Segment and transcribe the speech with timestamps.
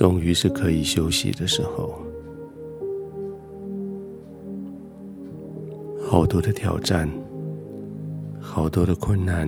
[0.00, 1.94] 终于是可以休息的时候。
[6.00, 7.06] 好多的挑战，
[8.40, 9.46] 好多的困难，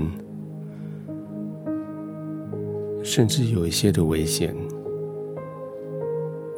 [3.03, 4.55] 甚至有一些的危险，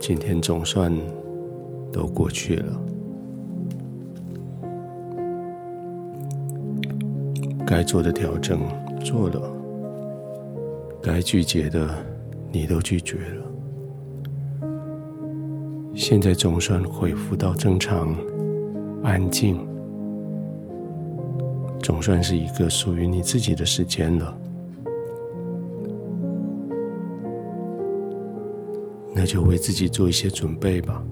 [0.00, 0.92] 今天总算
[1.92, 2.80] 都过去了。
[7.64, 8.58] 该做的调整
[9.04, 9.40] 做了，
[11.00, 11.88] 该拒绝的
[12.50, 13.53] 你都拒绝了，
[15.94, 18.14] 现在总算恢复到正常，
[19.02, 19.58] 安静。
[21.80, 24.36] 总算是一个属于你自己的时间了，
[29.14, 31.02] 那就为自己做一些准备吧。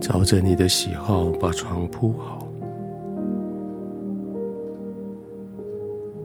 [0.00, 2.46] 照着你的喜好，把床铺好，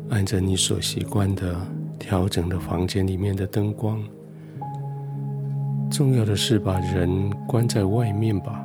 [0.09, 1.55] 按着你所习惯的。
[1.99, 4.01] 调整了房间里面的灯光，
[5.89, 8.63] 重要的是把人关在外面吧，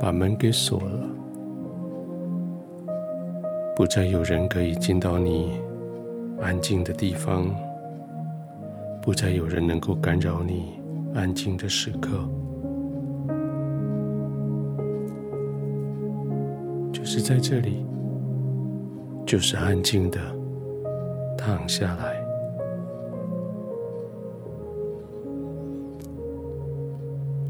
[0.00, 1.08] 把门给锁了，
[3.74, 5.60] 不再有人可以进到你
[6.40, 7.52] 安静的地方，
[9.02, 10.78] 不再有人能够干扰你
[11.12, 12.28] 安静的时刻，
[16.92, 17.84] 就是在这里，
[19.26, 20.20] 就是安静的
[21.36, 22.24] 躺下来。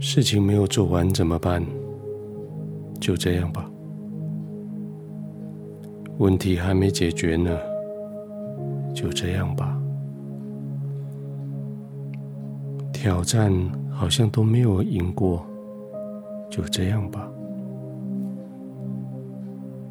[0.00, 1.64] 事情没有做完怎么办？
[3.00, 3.70] 就这样吧。
[6.18, 7.58] 问题还没解决呢，
[8.94, 9.78] 就这样吧。
[12.92, 13.52] 挑战
[13.90, 15.44] 好像都没有赢过，
[16.48, 17.28] 就这样吧。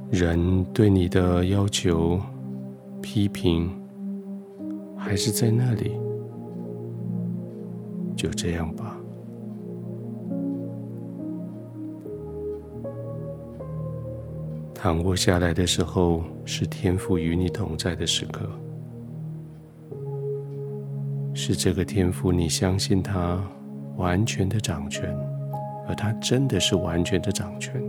[0.10, 2.20] 人对你的要求、
[3.02, 3.70] 批评
[5.06, 5.92] 还是在那里，
[8.16, 8.98] 就这样吧。
[14.74, 18.50] 躺卧下来的时候，是天赋与你同在的时刻，
[21.36, 23.40] 是这个天赋，你相信他
[23.98, 25.16] 完全的掌权，
[25.88, 27.80] 而他真的是完全的掌权。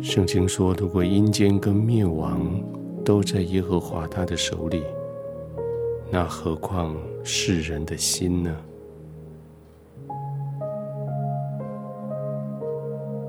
[0.00, 2.50] 圣经说，如果阴间跟灭亡
[3.10, 4.84] 都在耶和华他的手里，
[6.12, 8.56] 那何况世人的心呢？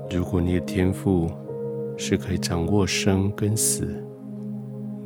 [0.08, 1.28] 如果你的天赋
[1.96, 3.92] 是可以掌握生跟死、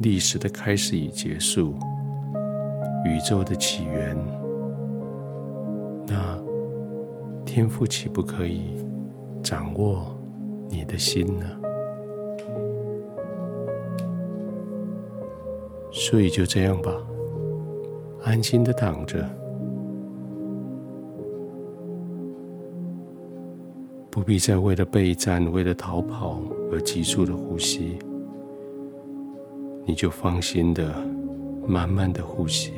[0.02, 1.72] 历史的开始与结束、
[3.06, 4.14] 宇宙的起源，
[6.06, 6.38] 那
[7.46, 8.84] 天赋岂不可以
[9.42, 10.14] 掌握
[10.68, 11.46] 你的心呢？
[16.08, 16.92] 所以就这样吧，
[18.22, 19.28] 安心的躺着。
[24.08, 26.40] 不必再为了备战、为了逃跑
[26.70, 27.98] 而急促的呼吸，
[29.84, 30.94] 你就放心的、
[31.66, 32.70] 慢慢的呼吸，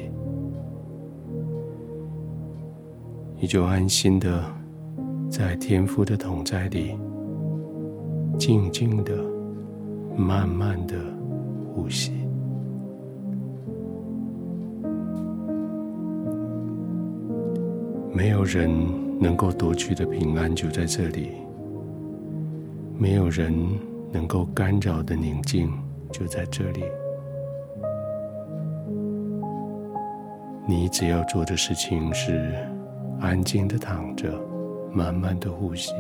[3.39, 4.43] 你就安心的
[5.31, 6.97] 在天父的同在里，
[8.39, 9.15] 静静的、
[10.17, 10.97] 慢慢的
[11.75, 12.18] 呼吸。
[18.13, 19.07] 没有人。
[19.21, 21.33] 能够夺去的平安就在这里，
[22.97, 23.53] 没有人
[24.13, 25.69] 能够干扰的宁静
[26.13, 26.85] 就在这里。
[30.69, 32.55] 你只要做的事情是
[33.19, 34.33] 安静的躺着，
[34.93, 35.93] 慢慢的呼吸，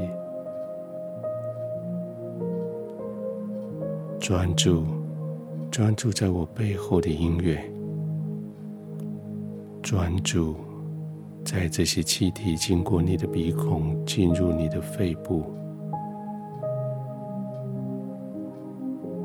[4.20, 4.84] 专注，
[5.72, 7.60] 专注在我背后的音乐，
[9.82, 10.67] 专注。
[11.44, 15.44] 在这些气体经过你的鼻孔进入你的肺部，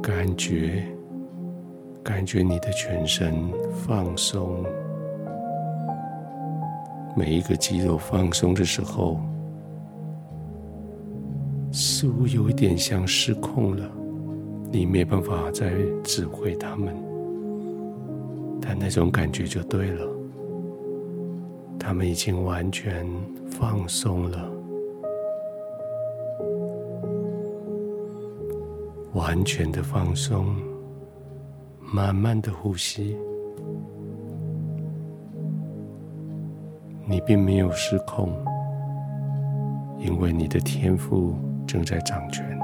[0.01, 0.83] 感觉，
[2.01, 3.33] 感觉你的全身
[3.71, 4.63] 放松，
[7.15, 9.19] 每一个肌肉放松的时候，
[11.71, 13.92] 似乎有一点像失控了，
[14.71, 15.74] 你没办法再
[16.04, 16.95] 指挥他们，
[18.62, 20.12] 但那种感觉就对了。
[21.85, 23.06] 他们已经完全
[23.51, 24.50] 放松了，
[29.13, 30.56] 完全的放松，
[31.81, 33.18] 慢慢的呼吸。
[37.06, 38.30] 你并没有失控，
[40.00, 41.35] 因为你的天赋
[41.68, 42.57] 正在掌权，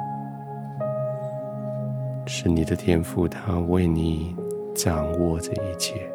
[2.25, 4.33] 是你的天赋，他为你
[4.73, 6.09] 掌握这一切，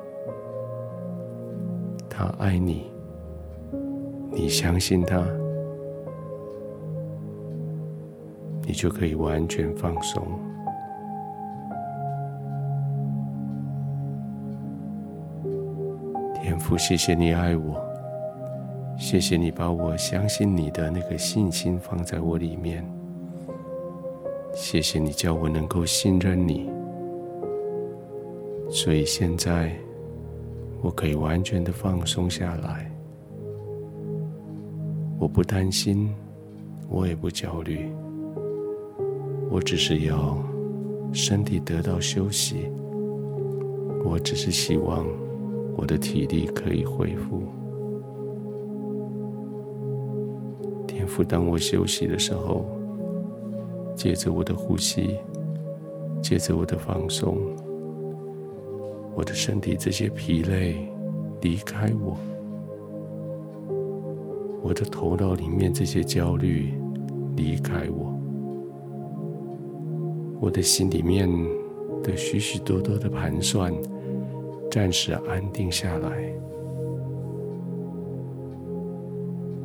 [2.08, 2.90] 他爱你，
[4.34, 5.24] 你相信他，
[8.66, 10.26] 你就可以完全放松。
[16.34, 17.80] 天父，谢谢你爱我，
[18.98, 22.84] 谢谢你把我相信你的那个信心放在我里面，
[24.52, 26.68] 谢谢你叫我能够信任你，
[28.68, 29.72] 所以现在
[30.82, 32.90] 我可以完全的放松下来，
[35.24, 36.14] 我不担心，
[36.86, 37.90] 我也不焦虑，
[39.50, 40.38] 我只是要
[41.14, 42.68] 身体得到休息，
[44.04, 45.06] 我只是希望。
[45.78, 47.42] 我的体力可以恢复。
[50.86, 52.66] 天父，当我休息的时候，
[53.96, 55.18] 借着我的呼吸，
[56.20, 57.38] 借着我的放松，
[59.14, 60.86] 我的身体这些疲累
[61.40, 62.14] 离开我，
[64.64, 66.72] 我的头脑里面这些焦虑
[67.36, 68.18] 离开我，
[70.40, 71.28] 我的心里面
[72.02, 73.70] 的许许多多的盘算。
[74.70, 76.34] 暂时安定下来，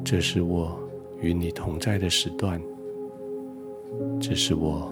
[0.04, 0.78] 这是我
[1.20, 2.62] 与你同在的时段，
[4.20, 4.92] 这是我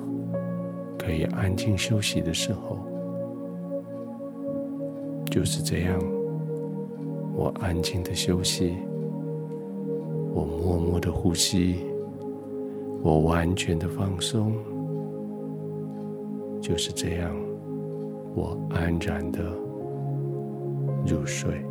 [0.97, 2.79] 可以安静休息的时候。
[5.29, 5.99] 就是这样，
[7.35, 8.75] 我安静的休息，
[10.37, 11.77] 我默默的呼吸，
[13.01, 14.53] 我完全的放松。
[16.61, 17.35] 就是这样，
[18.35, 19.41] 我安然的。
[21.07, 21.65] 入睡。